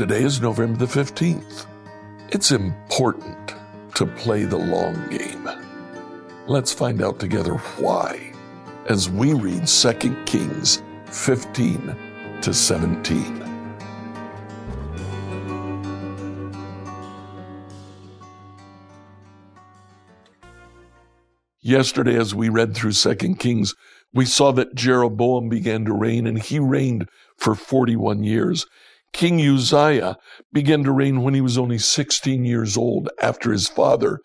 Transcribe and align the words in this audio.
Today 0.00 0.22
is 0.22 0.40
November 0.40 0.86
the 0.86 0.86
15th. 0.86 1.66
It's 2.30 2.52
important 2.52 3.54
to 3.96 4.06
play 4.06 4.44
the 4.44 4.56
long 4.56 4.94
game. 5.10 5.46
Let's 6.46 6.72
find 6.72 7.02
out 7.02 7.20
together 7.20 7.56
why 7.76 8.32
as 8.86 9.10
we 9.10 9.34
read 9.34 9.66
2 9.66 10.24
Kings 10.24 10.82
15 11.10 11.94
to 12.40 12.54
17. 12.54 13.36
Yesterday, 21.60 22.16
as 22.16 22.34
we 22.34 22.48
read 22.48 22.74
through 22.74 22.92
2 22.92 23.34
Kings, 23.34 23.74
we 24.14 24.24
saw 24.24 24.50
that 24.52 24.74
Jeroboam 24.74 25.50
began 25.50 25.84
to 25.84 25.92
reign, 25.92 26.26
and 26.26 26.38
he 26.38 26.58
reigned 26.58 27.06
for 27.36 27.54
41 27.54 28.24
years. 28.24 28.66
King 29.12 29.40
Uzziah 29.40 30.16
began 30.52 30.84
to 30.84 30.92
reign 30.92 31.22
when 31.22 31.34
he 31.34 31.40
was 31.40 31.58
only 31.58 31.78
16 31.78 32.44
years 32.44 32.76
old 32.76 33.08
after 33.20 33.52
his 33.52 33.68
father, 33.68 34.20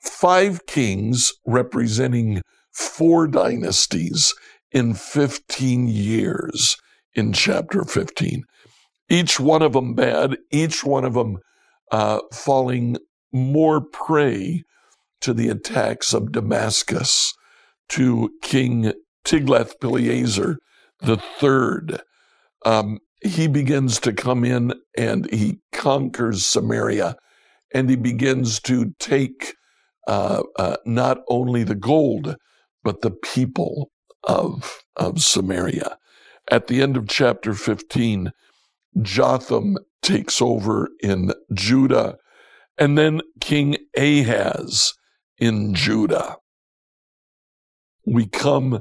five 0.00 0.66
kings 0.66 1.32
representing 1.46 2.42
four 2.72 3.26
dynasties 3.26 4.34
in 4.72 4.94
15 4.94 5.88
years 5.88 6.76
in 7.14 7.32
chapter 7.32 7.84
15. 7.84 8.44
Each 9.08 9.40
one 9.40 9.62
of 9.62 9.72
them 9.72 9.94
bad, 9.94 10.36
each 10.50 10.84
one 10.84 11.04
of 11.04 11.14
them 11.14 11.38
uh, 11.92 12.20
falling 12.32 12.96
more 13.32 13.80
prey 13.80 14.62
to 15.20 15.32
the 15.32 15.48
attacks 15.48 16.12
of 16.12 16.32
Damascus, 16.32 17.32
to 17.88 18.30
King 18.42 18.92
Tiglath-Pileser 19.24 20.58
the 21.00 21.16
third. 21.16 22.00
Um, 22.64 22.98
he 23.22 23.48
begins 23.48 24.00
to 24.00 24.12
come 24.12 24.44
in 24.44 24.74
and 24.96 25.30
he 25.32 25.58
conquers 25.72 26.44
Samaria 26.44 27.16
and 27.74 27.90
he 27.90 27.96
begins 27.96 28.60
to 28.60 28.94
take 28.98 29.54
uh, 30.06 30.42
uh, 30.58 30.76
not 30.84 31.18
only 31.28 31.64
the 31.64 31.74
gold, 31.74 32.36
but 32.84 33.00
the 33.00 33.10
people 33.10 33.90
of, 34.24 34.82
of 34.96 35.22
Samaria. 35.22 35.98
At 36.50 36.68
the 36.68 36.80
end 36.80 36.96
of 36.96 37.08
chapter 37.08 37.54
15, 37.54 38.30
Jotham 39.02 39.78
takes 40.06 40.40
over 40.40 40.88
in 41.00 41.32
Judah, 41.52 42.16
and 42.78 42.96
then 42.96 43.20
King 43.40 43.76
Ahaz 43.98 44.94
in 45.36 45.74
Judah. 45.74 46.36
We 48.06 48.26
come 48.26 48.80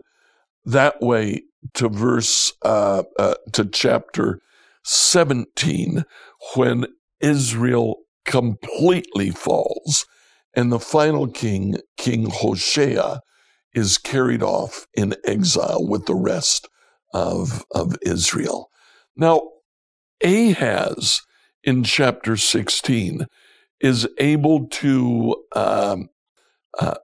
that 0.66 1.02
way 1.02 1.42
to 1.74 1.90
verse, 1.90 2.54
uh, 2.64 3.04
uh, 3.18 3.36
to 3.54 3.66
chapter 3.66 4.40
17, 4.84 6.06
when 6.56 6.86
Israel 7.20 7.98
completely 8.26 9.32
falls 9.32 10.06
and 10.56 10.72
the 10.72 10.80
final 10.80 11.28
king, 11.28 11.78
King 11.98 12.30
Hoshea, 12.30 13.20
is 13.74 13.98
carried 13.98 14.44
off 14.44 14.86
in 14.94 15.16
exile 15.26 15.86
with 15.86 16.06
the 16.06 16.16
rest 16.16 16.70
of, 17.14 17.66
of 17.72 17.96
Israel. 18.04 18.70
Now, 19.18 19.42
Ahaz 20.26 21.22
in 21.64 21.84
chapter 21.84 22.36
16 22.36 23.28
is 23.80 24.08
able 24.18 24.68
to 24.68 25.36
um, 25.56 26.10
uh, 26.80 26.96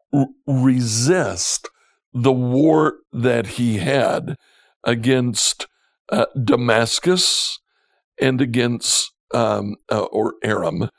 resist 0.48 1.70
the 2.14 2.32
war 2.32 2.96
that 3.14 3.48
he 3.48 3.78
had 3.78 4.36
against 4.84 5.68
uh, 6.12 6.26
Damascus 6.44 7.60
and 8.20 8.42
against 8.42 9.12
um, 9.34 9.76
uh, 9.92 10.02
or 10.04 10.34
Aram 10.44 10.90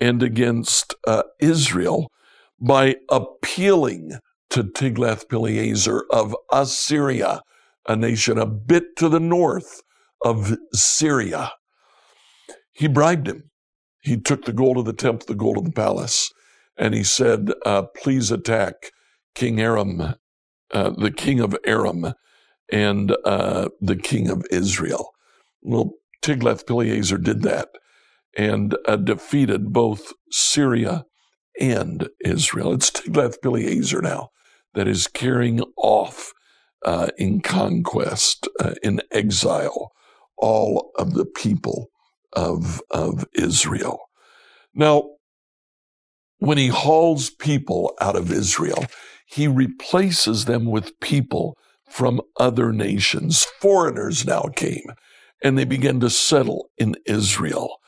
and 0.00 0.22
against 0.22 0.94
uh, 1.06 1.24
Israel 1.40 2.10
by 2.60 2.96
appealing 3.10 4.18
to 4.50 4.64
Tiglath-Pileser 4.64 6.02
of 6.10 6.36
Assyria, 6.52 7.42
a 7.88 7.96
nation 7.96 8.38
a 8.38 8.46
bit 8.46 8.96
to 8.96 9.08
the 9.08 9.20
north 9.20 9.82
of 10.22 10.56
Syria. 10.74 11.52
He 12.80 12.88
bribed 12.88 13.28
him. 13.28 13.50
He 14.00 14.18
took 14.18 14.46
the 14.46 14.54
gold 14.54 14.78
of 14.78 14.86
the 14.86 14.94
temple, 14.94 15.26
the 15.28 15.34
gold 15.34 15.58
of 15.58 15.64
the 15.66 15.70
palace, 15.70 16.32
and 16.78 16.94
he 16.94 17.04
said, 17.04 17.52
uh, 17.66 17.82
please 17.94 18.30
attack 18.30 18.90
King 19.34 19.60
Aram, 19.60 20.14
uh, 20.72 20.90
the 20.96 21.10
king 21.10 21.40
of 21.40 21.54
Aram, 21.66 22.14
and 22.72 23.14
uh, 23.26 23.68
the 23.82 23.96
king 23.96 24.30
of 24.30 24.46
Israel. 24.50 25.10
Well, 25.60 25.90
Tiglath-Pileser 26.22 27.18
did 27.18 27.42
that 27.42 27.68
and 28.34 28.74
uh, 28.88 28.96
defeated 28.96 29.74
both 29.74 30.14
Syria 30.30 31.04
and 31.60 32.08
Israel. 32.24 32.72
It's 32.72 32.90
Tiglath-Pileser 32.90 34.00
now 34.00 34.30
that 34.72 34.88
is 34.88 35.06
carrying 35.06 35.60
off 35.76 36.32
uh, 36.86 37.08
in 37.18 37.42
conquest, 37.42 38.48
uh, 38.58 38.72
in 38.82 39.02
exile, 39.10 39.92
all 40.38 40.92
of 40.96 41.12
the 41.12 41.26
people 41.26 41.90
of, 42.32 42.80
of 42.90 43.26
Israel. 43.34 44.00
Now, 44.74 45.10
when 46.38 46.58
he 46.58 46.68
hauls 46.68 47.30
people 47.30 47.94
out 48.00 48.16
of 48.16 48.32
Israel, 48.32 48.86
he 49.26 49.46
replaces 49.46 50.46
them 50.46 50.66
with 50.66 50.98
people 51.00 51.56
from 51.88 52.20
other 52.38 52.72
nations. 52.72 53.44
Foreigners 53.60 54.26
now 54.26 54.44
came 54.56 54.92
and 55.42 55.58
they 55.58 55.64
began 55.64 56.00
to 56.00 56.10
settle 56.10 56.70
in 56.78 56.94
Israel 57.06 57.80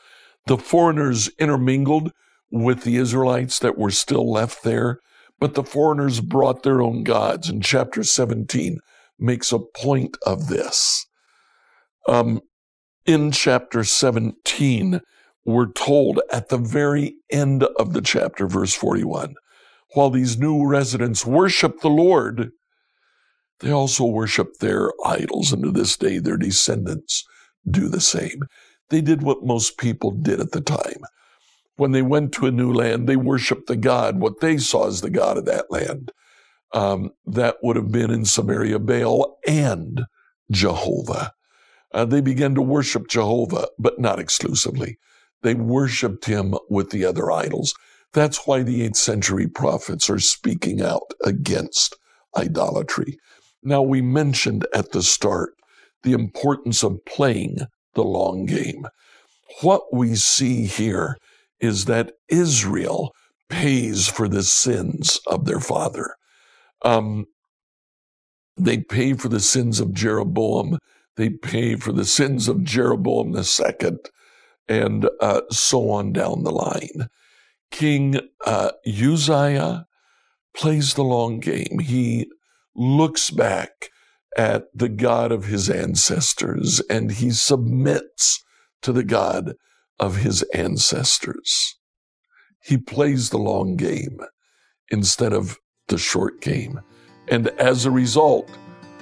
the 0.45 0.57
foreigners 0.57 1.29
intermingled 1.39 2.11
with 2.51 2.83
the 2.83 2.97
Israelites 2.97 3.59
that 3.59 3.77
were 3.77 3.91
still 3.91 4.29
left 4.29 4.63
there, 4.63 4.99
but 5.39 5.53
the 5.53 5.63
foreigners 5.63 6.19
brought 6.19 6.63
their 6.63 6.81
own 6.81 7.03
gods. 7.03 7.49
And 7.49 7.63
chapter 7.63 8.03
17 8.03 8.79
makes 9.17 9.51
a 9.51 9.59
point 9.59 10.17
of 10.25 10.47
this. 10.47 11.05
Um, 12.07 12.41
in 13.05 13.31
chapter 13.31 13.83
17, 13.83 15.01
we're 15.45 15.71
told 15.71 16.21
at 16.31 16.49
the 16.49 16.57
very 16.57 17.15
end 17.29 17.63
of 17.63 17.93
the 17.93 18.01
chapter, 18.01 18.47
verse 18.47 18.73
41, 18.73 19.35
while 19.93 20.09
these 20.09 20.37
new 20.37 20.65
residents 20.65 21.25
worship 21.25 21.81
the 21.81 21.89
Lord, 21.89 22.51
they 23.59 23.71
also 23.71 24.05
worship 24.05 24.57
their 24.59 24.91
idols, 25.05 25.51
and 25.51 25.63
to 25.63 25.71
this 25.71 25.97
day, 25.97 26.17
their 26.17 26.37
descendants 26.37 27.25
do 27.69 27.87
the 27.87 28.01
same. 28.01 28.43
They 28.89 29.01
did 29.01 29.23
what 29.23 29.43
most 29.43 29.77
people 29.77 30.11
did 30.11 30.39
at 30.39 30.51
the 30.51 30.61
time. 30.61 31.03
When 31.75 31.91
they 31.91 32.01
went 32.01 32.33
to 32.33 32.45
a 32.45 32.51
new 32.51 32.71
land, 32.71 33.07
they 33.07 33.15
worshiped 33.15 33.67
the 33.67 33.75
God, 33.75 34.19
what 34.19 34.39
they 34.41 34.57
saw 34.57 34.87
as 34.87 35.01
the 35.01 35.09
God 35.09 35.37
of 35.37 35.45
that 35.45 35.71
land. 35.71 36.11
Um, 36.73 37.11
that 37.25 37.57
would 37.61 37.75
have 37.75 37.91
been 37.91 38.11
in 38.11 38.25
Samaria, 38.25 38.79
Baal 38.79 39.37
and 39.47 40.05
Jehovah. 40.51 41.31
Uh, 41.93 42.05
they 42.05 42.21
began 42.21 42.55
to 42.55 42.61
worship 42.61 43.07
Jehovah, 43.07 43.67
but 43.77 43.99
not 43.99 44.19
exclusively. 44.19 44.97
They 45.41 45.53
worshiped 45.53 46.25
him 46.25 46.55
with 46.69 46.89
the 46.89 47.05
other 47.05 47.31
idols. 47.31 47.75
That's 48.13 48.45
why 48.47 48.63
the 48.63 48.87
8th 48.87 48.95
century 48.95 49.47
prophets 49.47 50.09
are 50.09 50.19
speaking 50.19 50.81
out 50.81 51.13
against 51.23 51.95
idolatry. 52.37 53.17
Now, 53.63 53.81
we 53.81 54.01
mentioned 54.01 54.65
at 54.73 54.91
the 54.91 55.01
start 55.01 55.53
the 56.03 56.13
importance 56.13 56.83
of 56.83 57.03
playing 57.05 57.59
the 57.95 58.03
long 58.03 58.45
game. 58.45 58.87
What 59.61 59.93
we 59.93 60.15
see 60.15 60.65
here 60.65 61.17
is 61.59 61.85
that 61.85 62.13
Israel 62.29 63.13
pays 63.49 64.07
for 64.07 64.27
the 64.27 64.43
sins 64.43 65.19
of 65.27 65.45
their 65.45 65.59
father. 65.59 66.15
Um, 66.83 67.25
they 68.57 68.79
pay 68.79 69.13
for 69.13 69.29
the 69.29 69.39
sins 69.39 69.79
of 69.79 69.93
Jeroboam. 69.93 70.77
They 71.15 71.29
pay 71.29 71.75
for 71.75 71.91
the 71.91 72.05
sins 72.05 72.47
of 72.47 72.63
Jeroboam 72.63 73.35
II, 73.35 73.97
and 74.67 75.09
uh, 75.19 75.41
so 75.49 75.89
on 75.91 76.13
down 76.13 76.43
the 76.43 76.51
line. 76.51 77.09
King 77.71 78.19
uh, 78.45 78.71
Uzziah 78.87 79.85
plays 80.55 80.93
the 80.93 81.03
long 81.03 81.39
game. 81.39 81.79
He 81.79 82.29
looks 82.75 83.29
back 83.29 83.89
at 84.37 84.65
the 84.73 84.89
God 84.89 85.31
of 85.31 85.45
his 85.45 85.69
ancestors 85.69 86.79
and 86.89 87.11
he 87.11 87.31
submits 87.31 88.43
to 88.81 88.91
the 88.91 89.03
God 89.03 89.53
of 89.99 90.17
his 90.17 90.43
ancestors. 90.53 91.77
He 92.63 92.77
plays 92.77 93.29
the 93.29 93.37
long 93.37 93.75
game 93.75 94.19
instead 94.89 95.33
of 95.33 95.57
the 95.87 95.97
short 95.97 96.41
game. 96.41 96.81
And 97.27 97.47
as 97.59 97.85
a 97.85 97.91
result, 97.91 98.49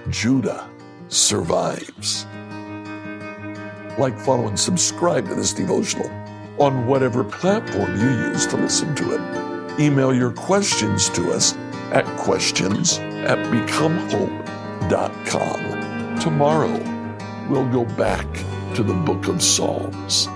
Judah 0.09 0.69
survives. 1.11 2.25
Like, 3.97 4.17
follow, 4.17 4.47
and 4.47 4.57
subscribe 4.59 5.27
to 5.27 5.35
this 5.35 5.53
devotional 5.53 6.09
on 6.57 6.87
whatever 6.87 7.23
platform 7.23 7.99
you 7.99 8.09
use 8.09 8.47
to 8.47 8.57
listen 8.57 8.95
to 8.95 9.13
it. 9.13 9.21
Email 9.79 10.11
your 10.13 10.31
questions 10.31 11.07
to 11.09 11.31
us 11.31 11.53
at 11.91 12.05
questions 12.17 12.97
at 12.99 13.37
becomehope.com. 13.51 16.19
Tomorrow, 16.19 16.79
we'll 17.49 17.69
go 17.69 17.85
back 17.95 18.27
to 18.75 18.83
the 18.83 18.93
book 18.93 19.27
of 19.27 19.41
Psalms. 19.41 20.27